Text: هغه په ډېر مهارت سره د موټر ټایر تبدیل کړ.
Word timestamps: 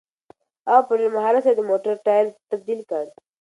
هغه 0.69 0.81
په 0.87 0.93
ډېر 0.99 1.09
مهارت 1.17 1.41
سره 1.45 1.55
د 1.57 1.61
موټر 1.69 1.93
ټایر 2.05 2.25
تبدیل 2.51 2.79
کړ. 2.89 3.05